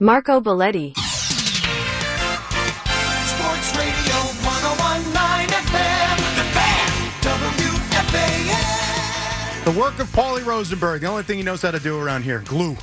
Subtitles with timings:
[0.00, 0.92] Marco Balletti.
[0.96, 1.06] Sports
[3.78, 6.16] Radio 1019 FM.
[6.34, 6.90] The Fan.
[8.02, 9.64] WFAN.
[9.64, 12.40] The work of Paulie Rosenberg, the only thing he knows how to do around here
[12.40, 12.70] glue.
[12.70, 12.76] All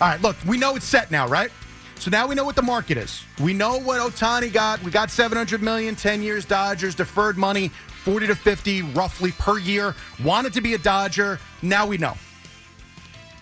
[0.00, 1.52] right, look, we know it's set now, right?
[2.00, 3.22] So now we know what the market is.
[3.40, 4.82] We know what Ohtani got.
[4.82, 7.68] We got 700 million, 10 years Dodgers, deferred money,
[8.02, 9.94] 40 to 50 roughly per year.
[10.24, 11.38] Wanted to be a Dodger.
[11.62, 12.14] Now we know.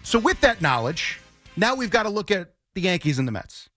[0.02, 1.20] So with that knowledge,
[1.56, 3.68] now we've got to look at the Yankees and the Mets.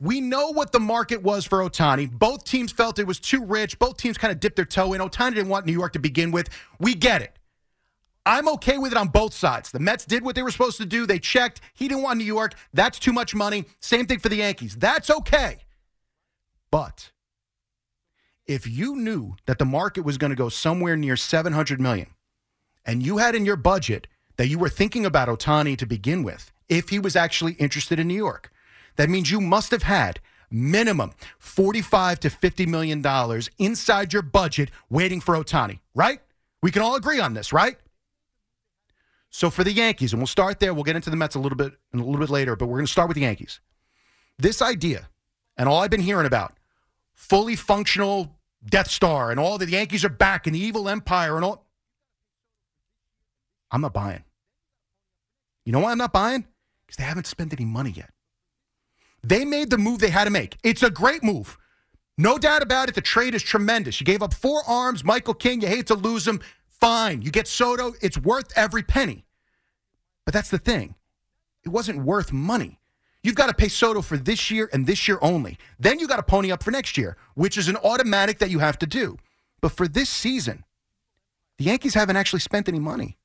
[0.00, 2.10] We know what the market was for Ohtani.
[2.10, 3.78] Both teams felt it was too rich.
[3.78, 5.00] Both teams kind of dipped their toe in.
[5.00, 6.48] Ohtani didn't want New York to begin with.
[6.78, 7.38] We get it.
[8.26, 9.70] I'm okay with it on both sides.
[9.70, 11.06] The Mets did what they were supposed to do.
[11.06, 11.60] They checked.
[11.74, 12.54] He didn't want New York.
[12.72, 13.66] That's too much money.
[13.80, 14.76] Same thing for the Yankees.
[14.76, 15.58] That's okay.
[16.70, 17.12] But
[18.46, 22.08] if you knew that the market was going to go somewhere near 700 million
[22.84, 26.50] and you had in your budget that you were thinking about Ohtani to begin with,
[26.68, 28.50] if he was actually interested in New York,
[28.96, 34.70] that means you must have had minimum 45 to 50 million dollars inside your budget
[34.88, 36.20] waiting for Ohtani, right?
[36.62, 37.76] We can all agree on this, right?
[39.30, 40.72] So for the Yankees, and we'll start there.
[40.72, 42.86] We'll get into the Mets a little bit a little bit later, but we're going
[42.86, 43.60] to start with the Yankees.
[44.38, 45.08] This idea,
[45.56, 46.54] and all I've been hearing about,
[47.14, 51.44] fully functional Death Star, and all the Yankees are back, and the evil empire, and
[51.44, 51.66] all.
[53.70, 54.22] I'm not buying.
[55.64, 56.46] You know why I'm not buying?
[56.86, 58.10] Because they haven't spent any money yet.
[59.22, 60.58] They made the move they had to make.
[60.62, 61.56] It's a great move.
[62.18, 62.94] No doubt about it.
[62.94, 64.00] The trade is tremendous.
[64.00, 65.62] You gave up four arms, Michael King.
[65.62, 66.40] You hate to lose him.
[66.68, 67.22] Fine.
[67.22, 67.94] You get Soto.
[68.02, 69.24] It's worth every penny.
[70.24, 70.94] But that's the thing.
[71.64, 72.78] It wasn't worth money.
[73.22, 75.58] You've got to pay Soto for this year and this year only.
[75.78, 78.58] Then you got to pony up for next year, which is an automatic that you
[78.58, 79.16] have to do.
[79.62, 80.64] But for this season,
[81.56, 83.16] the Yankees haven't actually spent any money.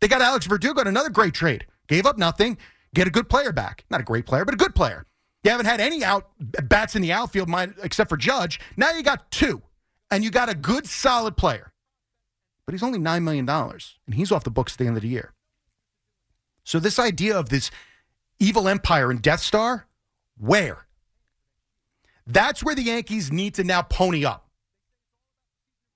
[0.00, 1.66] They got Alex Verdugo, another great trade.
[1.88, 2.58] Gave up nothing,
[2.94, 3.84] get a good player back.
[3.90, 5.06] Not a great player, but a good player.
[5.42, 7.50] You haven't had any out bats in the outfield,
[7.82, 8.58] except for Judge.
[8.76, 9.62] Now you got two,
[10.10, 11.72] and you got a good, solid player.
[12.64, 15.08] But he's only $9 million, and he's off the books at the end of the
[15.08, 15.34] year.
[16.64, 17.70] So, this idea of this
[18.38, 19.86] evil empire and Death Star,
[20.38, 20.86] where?
[22.26, 24.48] That's where the Yankees need to now pony up.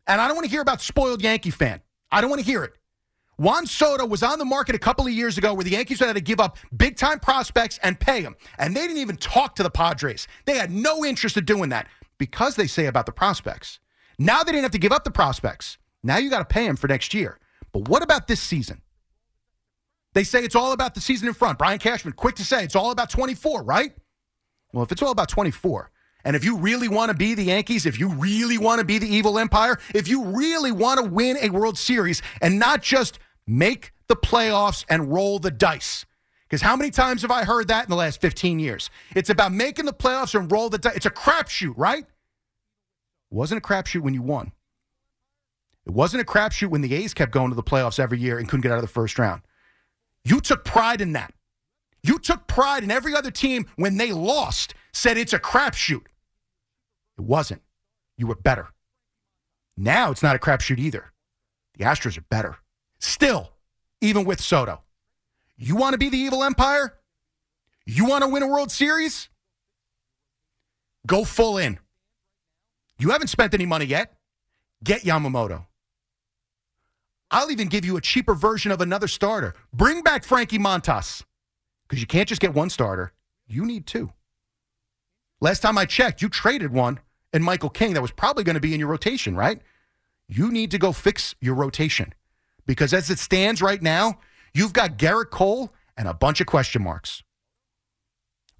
[0.06, 1.80] And I don't want to hear about spoiled Yankee fan.
[2.10, 2.74] I don't want to hear it.
[3.38, 6.14] Juan Soto was on the market a couple of years ago where the Yankees had
[6.16, 8.34] to give up big time prospects and pay them.
[8.58, 10.26] And they didn't even talk to the Padres.
[10.44, 11.86] They had no interest in doing that
[12.18, 13.78] because they say about the prospects.
[14.18, 15.78] Now they didn't have to give up the prospects.
[16.02, 17.38] Now you got to pay them for next year.
[17.72, 18.82] But what about this season?
[20.14, 21.58] They say it's all about the season in front.
[21.58, 23.92] Brian Cashman, quick to say it's all about 24, right?
[24.72, 25.92] Well, if it's all about 24,
[26.24, 28.98] and if you really want to be the Yankees, if you really want to be
[28.98, 33.20] the evil empire, if you really want to win a World Series and not just
[33.48, 36.04] make the playoffs and roll the dice.
[36.48, 38.90] Because how many times have I heard that in the last 15 years?
[39.14, 40.96] It's about making the playoffs and roll the dice.
[40.96, 42.04] It's a crapshoot, right?
[42.04, 44.52] It wasn't a crapshoot when you won.
[45.84, 48.48] It wasn't a crapshoot when the A's kept going to the playoffs every year and
[48.48, 49.42] couldn't get out of the first round.
[50.24, 51.32] You took pride in that.
[52.02, 56.04] You took pride in every other team when they lost, said it's a crapshoot.
[57.18, 57.62] It wasn't.
[58.16, 58.68] You were better.
[59.76, 61.12] Now it's not a crapshoot either.
[61.76, 62.58] The Astros are better.
[63.00, 63.52] Still,
[64.00, 64.82] even with Soto.
[65.56, 66.94] You want to be the evil empire?
[67.86, 69.28] You want to win a World Series?
[71.06, 71.78] Go full in.
[72.98, 74.14] You haven't spent any money yet.
[74.84, 75.66] Get Yamamoto.
[77.30, 79.54] I'll even give you a cheaper version of another starter.
[79.72, 81.24] Bring back Frankie Montas
[81.86, 83.12] because you can't just get one starter.
[83.46, 84.12] You need two.
[85.40, 87.00] Last time I checked, you traded one
[87.32, 89.60] and Michael King that was probably going to be in your rotation, right?
[90.26, 92.14] You need to go fix your rotation
[92.68, 94.20] because as it stands right now,
[94.54, 97.24] you've got Gerrit Cole and a bunch of question marks.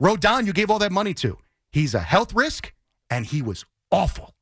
[0.03, 1.37] Rodon, you gave all that money to.
[1.71, 2.73] He's a health risk,
[3.11, 4.35] and he was awful.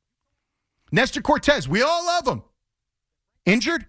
[0.91, 2.43] Nestor Cortes, we all love him.
[3.45, 3.85] Injured?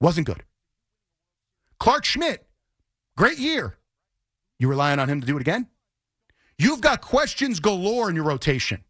[0.00, 0.44] Wasn't good.
[1.80, 2.46] Clarke Schmidt,
[3.16, 3.78] great year.
[4.60, 5.66] You relying on him to do it again?
[6.56, 8.84] You've got questions galore in your rotation.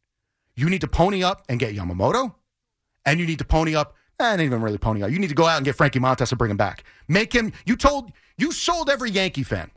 [0.54, 2.34] You need to pony up and get Yamamoto,
[3.06, 5.12] and you need to pony up Eh, I didn't even really pony out.
[5.12, 6.84] You need to go out and get Frankie Montas and bring him back.
[7.06, 7.52] Make him.
[7.66, 9.70] You told you sold every Yankee fan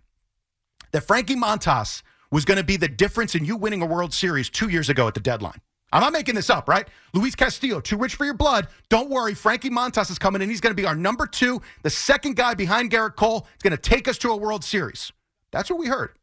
[0.92, 2.02] that Frankie Montas
[2.32, 5.08] was going to be the difference in you winning a World Series two years ago
[5.08, 5.62] at the deadline.
[5.94, 6.88] I'm not making this up, right?
[7.14, 8.70] Luis Castillo, too rich for your blood.
[8.88, 10.50] Don't worry, Frankie Montas is coming in.
[10.50, 13.46] He's going to be our number two, the second guy behind Gerrit Cole.
[13.54, 15.12] He's going to take us to a World Series.
[15.52, 16.14] That's what we heard.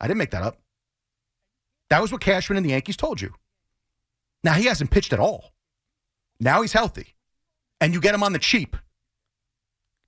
[0.00, 0.58] I didn't make that up.
[1.90, 3.34] That was what Cashman and the Yankees told you.
[4.42, 5.52] Now he hasn't pitched at all.
[6.38, 7.14] Now he's healthy,
[7.80, 8.76] and you get him on the cheap.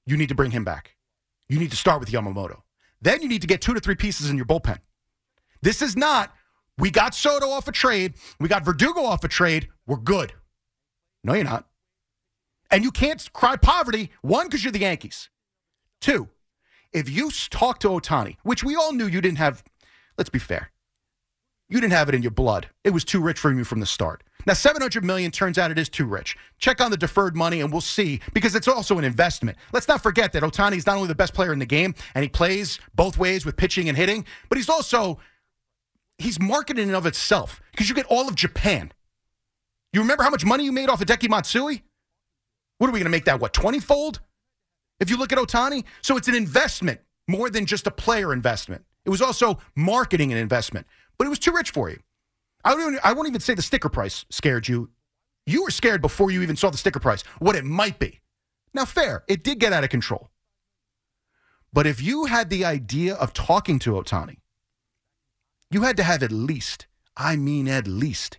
[0.06, 0.96] You need to bring him back.
[1.48, 2.62] You need to start with Yamamoto.
[3.00, 4.78] then you need to get two to three pieces in your bullpen.
[5.62, 6.34] This is not,
[6.76, 10.32] we got Soto off a trade, we got Verdugo off a trade, we're good.
[11.24, 11.66] No, you're not.
[12.70, 15.30] And you can't cry poverty, one, because you're the Yankees.
[16.00, 16.28] Two,
[16.92, 19.64] if you talk to Ohtani, which we all knew you didn't have,
[20.16, 20.70] let's be fair,
[21.68, 22.68] you didn't have it in your blood.
[22.84, 24.22] It was too rich for you from the start.
[24.46, 26.36] Now, 700 million turns out it is too rich.
[26.58, 29.58] Check on the deferred money and we'll see because it's also an investment.
[29.72, 32.22] Let's not forget that Ohtani is not only the best player in the game and
[32.22, 35.18] he plays both ways with pitching and hitting, but he's also
[36.16, 38.92] he's marketed in and of itself because you get all of Japan.
[39.92, 41.82] You remember how much money you made off of Deki Matsui?
[42.78, 44.20] What are we going to make that what 20 fold?
[45.00, 48.84] If you look at Ohtani, so it's an investment more than just a player investment.
[49.04, 50.86] It was also marketing and investment,
[51.18, 51.98] but it was too rich for you.
[52.64, 52.72] I.
[52.72, 54.90] Even, I won't even say the sticker price scared you.
[55.46, 57.22] You were scared before you even saw the sticker price.
[57.38, 58.20] What it might be.
[58.74, 60.30] Now, fair, it did get out of control.
[61.72, 64.38] But if you had the idea of talking to Ohtani,
[65.70, 66.86] you had to have at least.
[67.16, 68.38] I mean, at least.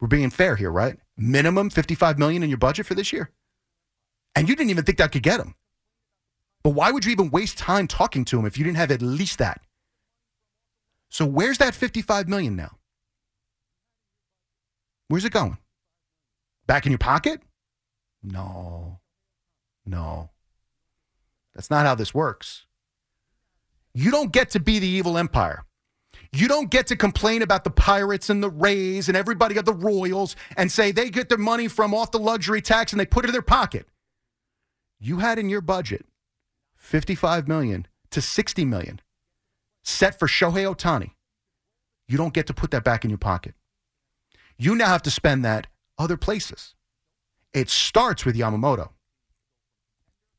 [0.00, 0.96] We're being fair here, right?
[1.16, 3.30] Minimum fifty-five million in your budget for this year,
[4.34, 5.54] and you didn't even think that could get him.
[6.62, 9.02] But why would you even waste time talking to him if you didn't have at
[9.02, 9.60] least that?
[11.14, 12.76] So where's that 55 million now?
[15.06, 15.58] Where's it going?
[16.66, 17.40] Back in your pocket?
[18.24, 18.98] No.
[19.86, 20.30] No.
[21.54, 22.66] That's not how this works.
[23.94, 25.64] You don't get to be the evil empire.
[26.32, 29.72] You don't get to complain about the Pirates and the Rays and everybody of the
[29.72, 33.24] Royals and say they get their money from off the luxury tax and they put
[33.24, 33.86] it in their pocket.
[34.98, 36.06] You had in your budget
[36.74, 39.00] 55 million to 60 million
[39.84, 41.10] set for Shohei Ohtani.
[42.08, 43.54] You don't get to put that back in your pocket.
[44.58, 45.66] You now have to spend that
[45.98, 46.74] other places.
[47.52, 48.90] It starts with Yamamoto.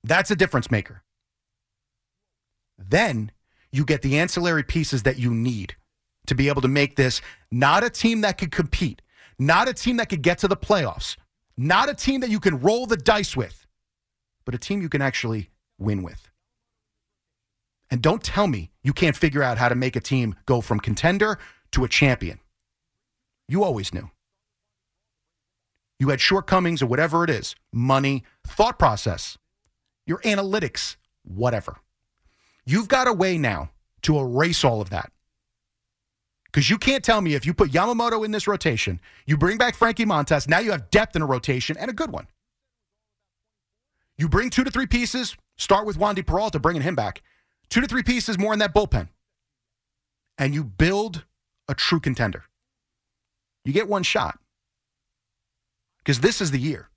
[0.04, 1.04] That's a difference maker.
[2.78, 3.32] Then
[3.72, 5.76] you get the ancillary pieces that you need
[6.28, 7.22] to be able to make this
[7.52, 9.02] not a team that could compete,
[9.40, 11.18] not a team that could get to the playoffs,
[11.58, 13.66] not a team that you can roll the dice with,
[14.46, 16.30] but a team you can actually win with.
[17.96, 20.82] And don't tell me you can't figure out how to make a team go from
[20.82, 21.40] contender
[21.72, 22.42] to a champion.
[23.48, 24.12] You always knew.
[25.98, 29.38] You had shortcomings or whatever it is money, thought process,
[30.06, 31.78] your analytics, whatever.
[32.66, 33.70] You've got a way now
[34.02, 35.10] to erase all of that.
[36.48, 39.74] Because you can't tell me if you put Yamamoto in this rotation, you bring back
[39.74, 42.28] Frankie Montas, now you have depth in a rotation and a good one.
[44.18, 47.22] You bring two to three pieces, start with Wandy Peralta, bringing him back.
[47.70, 49.10] Two to three pieces more in that bullpen.
[50.38, 51.26] And you build
[51.68, 52.44] a true contender.
[53.64, 54.40] You get one shot.
[56.00, 56.90] Because this is the year.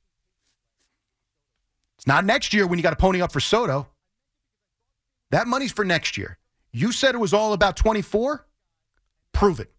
[1.97, 3.88] It's not next year when you got to pony up for Soto.
[5.31, 6.38] That money's for next year.
[6.73, 8.47] You said it was all about 24.
[9.32, 9.73] Prove it.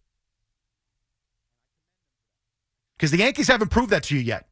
[2.96, 4.48] Because the Yankees haven't proved that to you yet.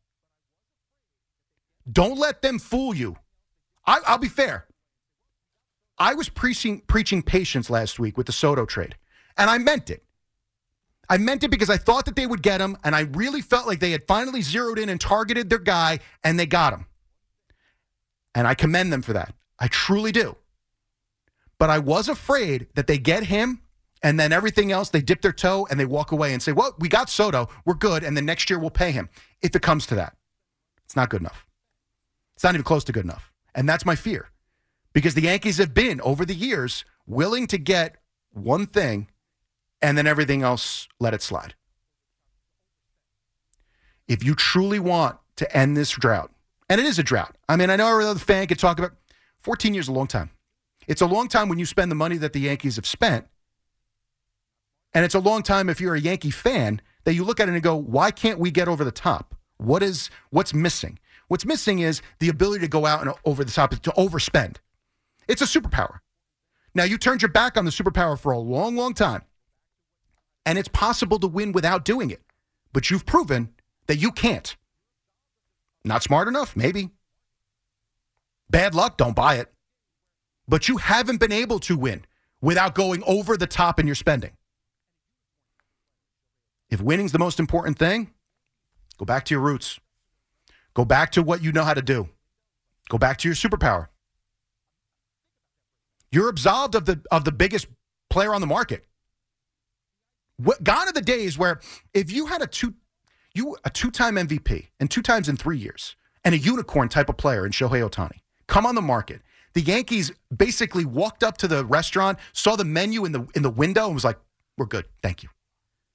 [1.91, 3.17] Don't let them fool you.
[3.87, 4.68] I, I'll be fair.
[5.99, 8.97] I was preaching preaching patience last week with the Soto trade,
[9.37, 10.05] and I meant it.
[11.11, 13.67] I meant it because I thought that they would get him, and I really felt
[13.67, 16.87] like they had finally zeroed in and targeted their guy, and they got him.
[18.35, 19.35] And I commend them for that.
[19.59, 20.37] I truly do.
[21.59, 23.62] But I was afraid that they get him,
[24.03, 26.77] and then everything else, they dip their toe and they walk away and say, Well,
[26.79, 29.08] we got Soto, we're good, and then next year we'll pay him.
[29.43, 30.15] If it comes to that,
[30.84, 31.46] it's not good enough.
[32.37, 33.32] It's not even close to good enough.
[33.55, 34.31] And that's my fear
[34.93, 37.97] because the Yankees have been over the years willing to get
[38.33, 39.09] one thing
[39.81, 41.55] and then everything else let it slide.
[44.07, 46.33] If you truly want to end this drought,
[46.69, 47.37] and it is a drought.
[47.49, 48.93] I mean, I know every other fan could talk about
[49.43, 50.31] 14 years a long time.
[50.87, 53.27] It's a long time when you spend the money that the Yankees have spent.
[54.95, 57.53] And it's a long time if you're a Yankee fan that you look at it
[57.53, 59.35] and go, why can't we get over the top?
[59.59, 60.99] What is what's missing?
[61.29, 64.57] What's missing is the ability to go out and over the top to overspend.
[65.29, 65.99] It's a superpower.
[66.75, 69.23] Now you turned your back on the superpower for a long, long time.
[70.47, 72.23] And it's possible to win without doing it.
[72.73, 73.55] But you've proven
[73.87, 74.56] that you can't.
[75.85, 76.91] Not smart enough, maybe.
[78.51, 79.53] Bad luck, don't buy it.
[80.47, 82.05] But you haven't been able to win
[82.41, 84.32] without going over the top in your spending.
[86.70, 88.13] If winning's the most important thing,
[88.97, 89.79] go back to your roots.
[90.75, 92.08] Go back to what you know how to do.
[92.89, 93.89] Go back to your superpower.
[96.10, 97.67] You're absolved of the of the biggest
[98.10, 98.86] player on the market.
[100.36, 101.60] What, gone are the days where
[101.94, 102.74] if you had a two
[103.34, 107.17] you a two-time MVP and two times in three years and a unicorn type of
[107.17, 109.20] player in Shohei Ohtani come on the market,
[109.55, 113.50] The Yankees basically walked up to the restaurant, saw the menu in the in the
[113.50, 114.19] window, and was like,
[114.56, 115.29] "We're good, thank you."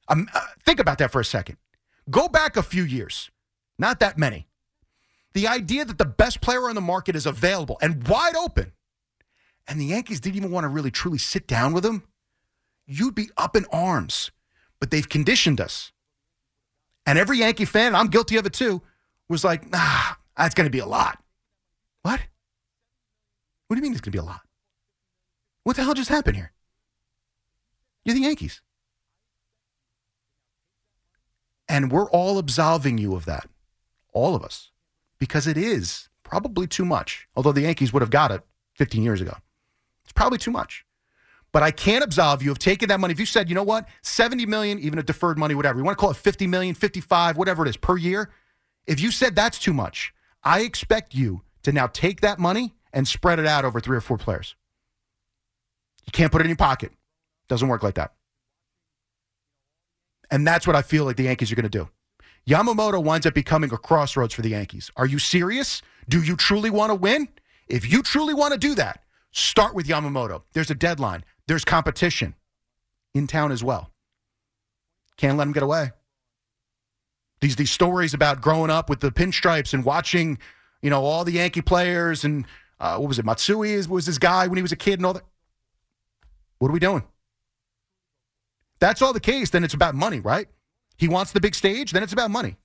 [0.09, 1.57] Um, uh, think about that for a second.
[2.09, 3.31] Go back a few years,
[3.79, 4.47] not that many.
[5.33, 8.73] The idea that the best player on the market is available and wide open,
[9.67, 12.03] and the Yankees didn't even want to really truly sit down with him,
[12.85, 14.31] you'd be up in arms.
[14.79, 15.91] But they've conditioned us.
[17.05, 18.81] And every Yankee fan, and I'm guilty of it too,
[19.29, 21.21] was like, nah, that's going to be a lot.
[22.01, 22.19] What?
[23.67, 24.41] What do you mean it's going to be a lot?
[25.63, 26.51] What the hell just happened here?
[28.03, 28.61] You're the Yankees.
[31.69, 33.47] And we're all absolving you of that.
[34.11, 34.71] All of us.
[35.17, 37.27] Because it is probably too much.
[37.35, 38.41] Although the Yankees would have got it
[38.75, 39.35] 15 years ago.
[40.15, 40.85] Probably too much.
[41.51, 43.11] But I can't absolve you of taking that money.
[43.11, 45.97] If you said, you know what, 70 million, even a deferred money, whatever, you want
[45.97, 48.31] to call it 50 million, 55, whatever it is per year.
[48.87, 53.07] If you said that's too much, I expect you to now take that money and
[53.07, 54.55] spread it out over three or four players.
[56.05, 56.91] You can't put it in your pocket.
[57.47, 58.13] Doesn't work like that.
[60.31, 61.87] And that's what I feel like the Yankees are going to do.
[62.47, 64.91] Yamamoto winds up becoming a crossroads for the Yankees.
[64.97, 65.81] Are you serious?
[66.09, 67.29] Do you truly want to win?
[67.67, 69.02] If you truly want to do that,
[69.33, 70.43] start with Yamamoto.
[70.53, 72.35] There's a deadline, there's competition
[73.13, 73.91] in town as well.
[75.17, 75.91] Can't let him get away.
[77.41, 80.37] These, these stories about growing up with the pinstripes and watching,
[80.81, 82.45] you know, all the Yankee players and
[82.79, 83.25] uh, what was it?
[83.25, 85.23] Matsui was his guy when he was a kid and all that.
[86.59, 87.03] What are we doing?
[88.79, 90.47] That's all the case, then it's about money, right?
[90.97, 92.57] He wants the big stage, then it's about money.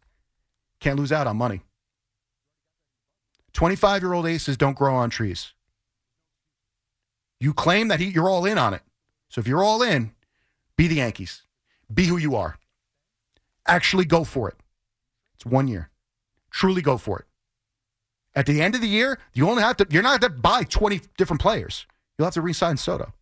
[0.81, 1.63] Can't lose out on money.
[3.53, 5.55] 25 year old aces don't grow on trees.
[7.41, 8.83] You claim that he, you're all in on it.
[9.29, 10.13] So if you're all in,
[10.77, 11.43] be the Yankees.
[11.93, 12.59] Be who you are.
[13.67, 14.57] Actually go for it.
[15.35, 15.91] It's one year.
[16.51, 17.27] Truly go for it.
[18.35, 20.65] At the end of the year, you only have to, you're not going to buy
[20.65, 21.87] 20 different players.
[22.17, 23.13] You'll have to re sign Soto.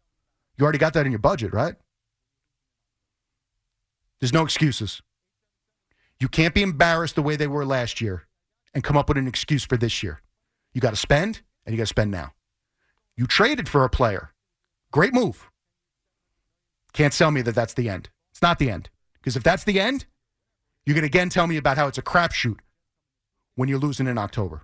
[0.56, 1.74] You already got that in your budget, right?
[4.20, 5.02] There's no excuses.
[6.18, 8.26] You can't be embarrassed the way they were last year
[8.72, 10.22] and come up with an excuse for this year.
[10.72, 12.32] You got to spend, and you got to spend now.
[13.16, 14.30] You traded for a player.
[14.92, 15.50] Great move.
[16.92, 18.08] Can't tell me that that's the end.
[18.32, 18.90] It's not the end.
[19.14, 20.06] Because if that's the end,
[20.84, 22.58] you're going to again tell me about how it's a crapshoot
[23.54, 24.62] when you're losing in October.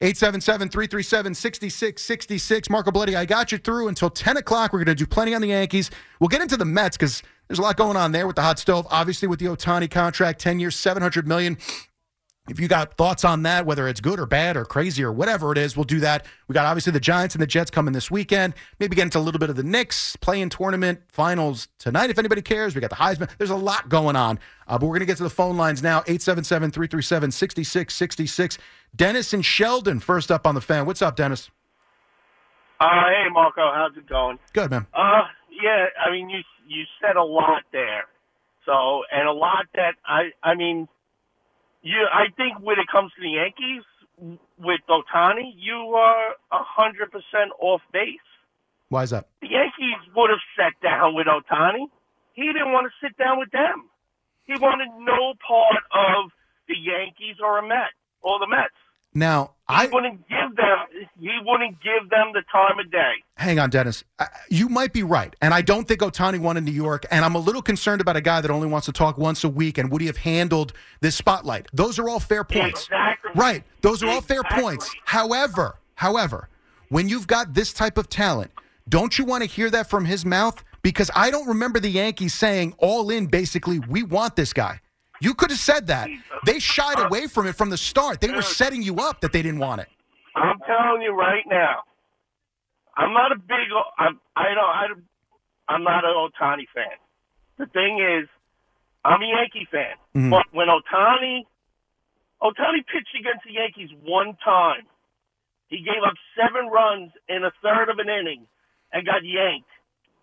[0.00, 2.70] 877 337 6666.
[2.70, 4.72] Marco Balletti, I got you through until 10 o'clock.
[4.72, 5.90] We're going to do plenty on the Yankees.
[6.20, 8.60] We'll get into the Mets because there's a lot going on there with the hot
[8.60, 8.86] stove.
[8.90, 11.58] Obviously, with the Ohtani contract, 10 years, 700 million.
[12.48, 15.52] If you got thoughts on that, whether it's good or bad or crazy or whatever
[15.52, 16.24] it is, we'll do that.
[16.48, 18.54] We got obviously the Giants and the Jets coming this weekend.
[18.80, 22.42] Maybe get into a little bit of the Knicks playing tournament finals tonight, if anybody
[22.42, 22.74] cares.
[22.74, 23.28] We got the Heisman.
[23.38, 24.38] There's a lot going on.
[24.66, 28.58] Uh, but we're going to get to the phone lines now 877 337 6666.
[28.96, 30.86] Dennis and Sheldon, first up on the fan.
[30.86, 31.50] What's up, Dennis?
[32.80, 34.38] Uh, hey Marco, how's it going?
[34.52, 34.86] Good, man.
[34.94, 38.04] Uh, yeah, I mean you you said a lot there,
[38.64, 40.86] so and a lot that I I mean,
[41.88, 43.84] you I think when it comes to the Yankees
[44.58, 48.28] with Ohtani, you are a hundred percent off base.
[48.88, 49.28] Why is that?
[49.40, 51.86] The Yankees would have sat down with Ohtani.
[52.32, 53.88] He didn't want to sit down with them.
[54.44, 56.30] He wanted no part of
[56.68, 57.92] the Yankees or a Met
[58.22, 58.76] or the Mets.
[59.14, 60.78] Now, He I wouldn't give them.
[61.18, 63.12] He wouldn't give them the time of day.
[63.36, 64.04] hang on, Dennis.
[64.50, 67.04] You might be right, and I don't think Ohtani won in New York.
[67.10, 69.48] And I'm a little concerned about a guy that only wants to talk once a
[69.48, 69.78] week.
[69.78, 71.68] And would he have handled this spotlight?
[71.72, 72.84] Those are all fair points.
[72.84, 73.30] Exactly.
[73.34, 73.64] Right.
[73.82, 74.94] Those are all fair points.
[75.04, 76.48] However, however,
[76.90, 78.50] when you've got this type of talent,
[78.88, 80.62] don't you want to hear that from his mouth?
[80.82, 84.80] Because I don't remember the Yankees saying all in basically, we want this guy.
[85.20, 86.08] You could have said that.
[86.44, 88.20] They shied away from it from the start.
[88.20, 89.88] They were setting you up that they didn't want it.
[90.36, 91.82] I'm telling you right now,
[92.96, 93.66] I'm not a big.
[93.98, 94.58] I'm, I don't.
[94.58, 94.86] I,
[95.74, 96.96] I'm not an Ohtani fan.
[97.58, 98.28] The thing is,
[99.04, 99.96] I'm a Yankee fan.
[100.14, 100.30] Mhm.
[100.30, 101.44] But when Ohtani,
[102.42, 104.86] Ohtani pitched against the Yankees one time,
[105.68, 108.46] he gave up seven runs in a third of an inning
[108.92, 109.68] and got yanked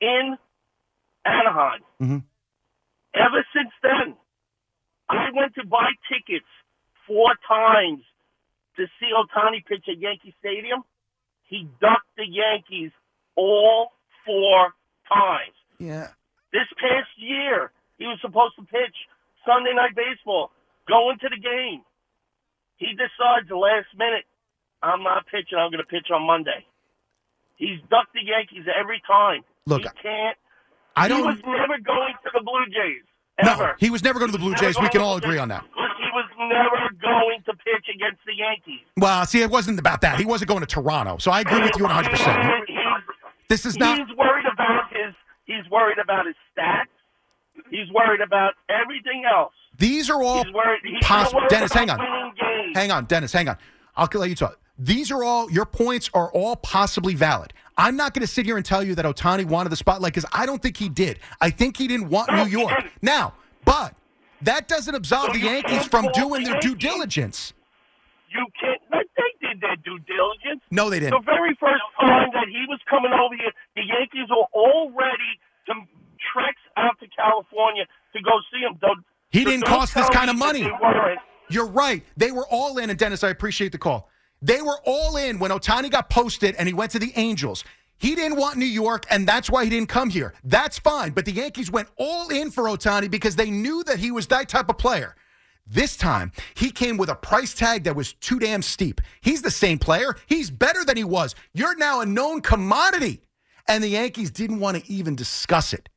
[0.01, 0.37] in
[1.25, 1.81] Anaheim.
[2.01, 2.23] Mhm.
[3.13, 4.15] Ever since then,
[5.09, 6.49] I went to buy tickets
[7.07, 8.01] four times
[8.77, 10.83] to see Ohtani pitch at Yankee Stadium.
[11.43, 12.91] He ducked the Yankees
[13.35, 13.91] all
[14.25, 14.73] four
[15.07, 15.55] times.
[15.79, 16.09] Yeah.
[16.51, 18.95] This past year, he was supposed to pitch
[19.45, 20.51] Sunday Night Baseball,
[20.87, 21.81] go into the game.
[22.77, 24.25] He decides the last minute,
[24.81, 25.57] I'm not pitching.
[25.57, 26.65] I'm going to pitch on Monday.
[27.55, 29.43] He's ducked the Yankees every time.
[29.65, 30.37] Look, he can't.
[30.95, 31.19] I don't.
[31.19, 33.05] He was never going to the Blue Jays
[33.43, 34.79] No, he was never going to the Blue Never Jays.
[34.79, 35.63] We can all agree on that.
[35.63, 38.85] He was never going to pitch against the Yankees.
[38.97, 40.17] Well, see, it wasn't about that.
[40.19, 42.09] He wasn't going to Toronto, so I agree with you 100.
[42.11, 42.39] percent
[43.49, 43.97] This is not.
[43.99, 45.13] he's worried about his.
[45.45, 46.85] He's worried about his stats.
[47.69, 49.53] He's worried about everything else.
[49.77, 50.81] These are all He's worried.
[50.83, 51.41] He's possible.
[51.49, 51.97] Dennis, hang on.
[52.39, 52.71] games.
[52.75, 53.57] Hang on, Dennis, hang on.
[53.95, 54.59] I'll let you talk.
[54.77, 57.53] These are all your points are all possibly valid.
[57.77, 60.29] I'm not going to sit here and tell you that Ohtani wanted the spotlight because
[60.33, 61.19] I don't think he did.
[61.41, 62.73] I think he didn't want No, New York.
[63.01, 63.33] Now,
[63.65, 63.95] but
[64.41, 67.53] that doesn't absolve So the Yankees from doing the their due diligence.
[68.29, 68.81] You can't.
[68.91, 70.61] They did their due diligence.
[70.71, 71.19] No, they didn't.
[71.19, 75.39] The very first time that he was coming over here, the Yankees were all ready
[75.67, 75.73] to
[76.33, 78.77] treks out to California to go see him.
[78.81, 80.69] Don't, He so didn't cost this kind of money.
[81.49, 82.03] You're right.
[82.17, 84.09] They were all in, and Dennis, I appreciate the call.
[84.45, 87.63] They were all in when Ohtani got posted and he went to the Angels.
[87.97, 90.35] He didn't want New York, and that's why he didn't come here.
[90.43, 91.11] That's fine.
[91.13, 94.47] But the Yankees went all in for Ohtani because they knew that he was that
[94.47, 95.15] type of player.
[95.65, 99.01] This time, he came with a price tag that was too damn steep.
[99.21, 100.15] He's the same player.
[100.27, 101.33] He's better than he was.
[101.55, 103.23] You're now a known commodity.
[103.67, 105.89] And the Yankees didn't want to even discuss it.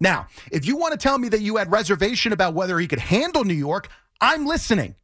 [0.00, 2.98] Now, if you want to tell me that you had reservation about whether he could
[2.98, 3.88] handle New York,
[4.22, 4.94] I'm listening.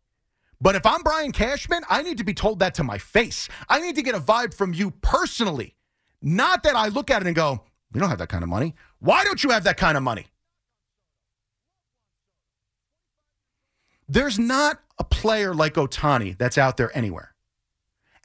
[0.61, 3.49] But if I'm Brian Cashman, I need to be told that to my face.
[3.69, 5.75] I need to get a vibe from you personally.
[6.21, 8.75] Not that I look at it and go, we don't have that kind of money.
[8.99, 10.27] Why don't you have that kind of money?
[14.07, 17.35] There's not a player like Ohtani that's out there anywhere.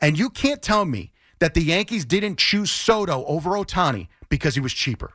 [0.02, 4.62] And you can't tell me that the Yankees didn't choose Soto over Ohtani because he
[4.62, 5.14] was cheaper.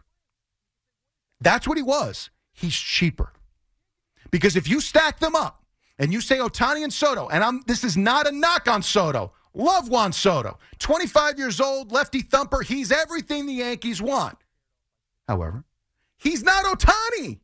[1.40, 2.30] That's what he was.
[2.52, 3.32] He's cheaper.
[4.30, 5.59] Because if you stack them up
[6.00, 8.82] and you say oh, Ohtani and Soto, and I'm this is not a knock on
[8.82, 9.32] Soto.
[9.52, 10.58] Love Juan Soto.
[10.78, 12.62] 25 years old, lefty thumper.
[12.62, 14.38] He's everything the Yankees want.
[15.28, 15.64] However,
[16.16, 17.38] he's not Ohtani.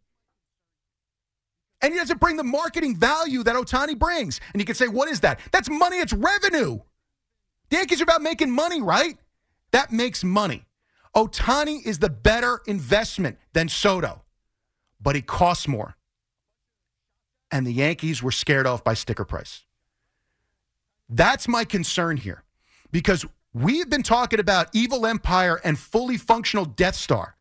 [1.83, 4.41] And he doesn't bring the marketing value that Ohtani brings.
[4.53, 5.41] And you can say, what is that?
[5.53, 6.79] That's money, it's revenue.
[7.69, 9.19] The Yankees are about making money, right?
[9.73, 10.65] That makes money.
[11.15, 14.23] Ohtani is the better investment than Soto,
[15.01, 15.96] but he costs more.
[17.57, 19.63] And the Yankees were scared off by sticker price.
[21.09, 22.43] That's my concern here
[22.93, 27.37] because we've been talking about Evil Empire and fully functional Death Star.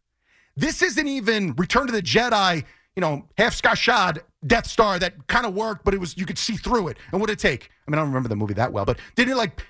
[0.55, 2.63] This isn't even Return to the Jedi,
[2.95, 6.37] you know, half Skashad Death Star that kind of worked, but it was you could
[6.37, 6.97] see through it.
[7.11, 7.69] And what it take?
[7.85, 9.65] I mean, I don't remember the movie that well, but didn't it like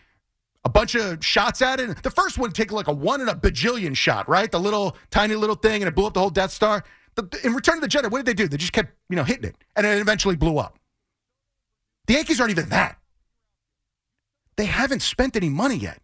[0.64, 2.04] a bunch of shots at it?
[2.04, 4.52] The first one take like a one in a bajillion shot, right?
[4.52, 6.84] The little tiny little thing, and it blew up the whole Death Star.
[7.44, 8.48] In Return to the Jedi, what did they do?
[8.48, 10.78] They just kept you know hitting it, and it eventually blew up.
[12.08, 12.98] The Yankees aren't even that.
[14.58, 16.00] They haven't spent any money yet.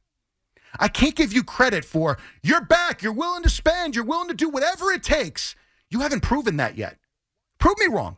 [0.79, 4.33] I can't give you credit for you're back, you're willing to spend, you're willing to
[4.33, 5.55] do whatever it takes.
[5.89, 6.97] You haven't proven that yet.
[7.59, 8.17] Prove me wrong.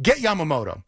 [0.00, 0.84] Get Yamamoto.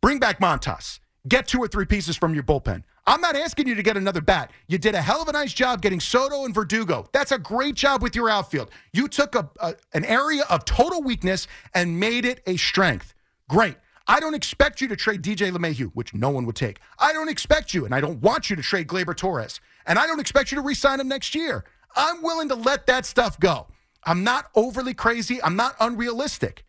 [0.00, 1.00] Bring back Montas.
[1.28, 2.84] Get two or three pieces from your bullpen.
[3.06, 4.52] I'm not asking you to get another bat.
[4.68, 7.08] You did a hell of a nice job getting Soto and Verdugo.
[7.12, 8.70] That's a great job with your outfield.
[8.92, 13.14] You took a, a an area of total weakness and made it a strength.
[13.48, 13.76] Great.
[14.06, 16.80] I don't expect you to trade DJ LeMahieu, which no one would take.
[16.98, 19.60] I don't expect you, and I don't want you to trade Gleyber Torres.
[19.86, 21.64] And I don't expect you to re sign him next year.
[21.96, 23.66] I'm willing to let that stuff go.
[24.04, 25.42] I'm not overly crazy.
[25.42, 26.64] I'm not unrealistic.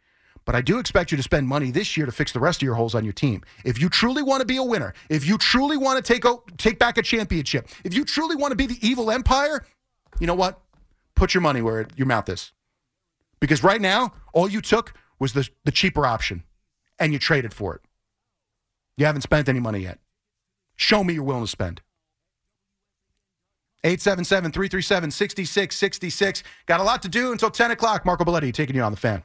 [0.45, 2.65] But I do expect you to spend money this year to fix the rest of
[2.65, 3.43] your holes on your team.
[3.63, 6.43] If you truly want to be a winner, if you truly want to take o-
[6.57, 9.65] take back a championship, if you truly want to be the evil empire,
[10.19, 10.59] you know what?
[11.15, 12.51] Put your money where your mouth is.
[13.39, 16.43] Because right now, all you took was the, the cheaper option
[16.99, 17.81] and you traded for it.
[18.97, 19.99] You haven't spent any money yet.
[20.75, 21.81] Show me you're willing to spend.
[23.85, 26.43] 877 337 6666.
[26.65, 28.05] Got a lot to do until 10 o'clock.
[28.05, 29.23] Marco Balletti taking you on the fan.